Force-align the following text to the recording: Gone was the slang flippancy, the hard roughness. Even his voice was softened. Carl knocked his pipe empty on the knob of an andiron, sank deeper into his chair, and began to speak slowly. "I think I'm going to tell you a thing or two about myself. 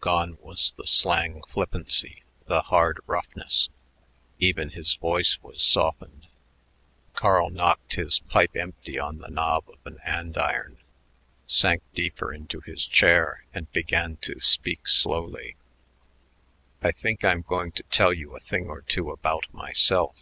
Gone 0.00 0.38
was 0.40 0.74
the 0.76 0.88
slang 0.88 1.40
flippancy, 1.50 2.24
the 2.46 2.62
hard 2.62 2.98
roughness. 3.06 3.68
Even 4.40 4.70
his 4.70 4.96
voice 4.96 5.40
was 5.40 5.62
softened. 5.62 6.26
Carl 7.14 7.48
knocked 7.50 7.94
his 7.94 8.18
pipe 8.18 8.56
empty 8.56 8.98
on 8.98 9.18
the 9.18 9.28
knob 9.30 9.68
of 9.70 9.78
an 9.84 10.00
andiron, 10.04 10.78
sank 11.46 11.82
deeper 11.94 12.34
into 12.34 12.58
his 12.62 12.84
chair, 12.84 13.44
and 13.54 13.70
began 13.70 14.16
to 14.22 14.40
speak 14.40 14.88
slowly. 14.88 15.54
"I 16.82 16.90
think 16.90 17.24
I'm 17.24 17.42
going 17.42 17.70
to 17.70 17.84
tell 17.84 18.12
you 18.12 18.34
a 18.34 18.40
thing 18.40 18.66
or 18.68 18.80
two 18.80 19.12
about 19.12 19.46
myself. 19.54 20.16